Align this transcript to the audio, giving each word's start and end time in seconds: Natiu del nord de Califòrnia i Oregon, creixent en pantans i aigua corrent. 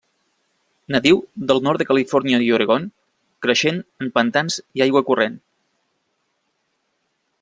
Natiu 0.93 1.19
del 1.51 1.61
nord 1.67 1.81
de 1.81 1.85
Califòrnia 1.89 2.39
i 2.45 2.49
Oregon, 2.57 2.87
creixent 3.47 3.77
en 4.07 4.11
pantans 4.17 4.57
i 4.81 4.85
aigua 4.87 5.05
corrent. 5.11 5.37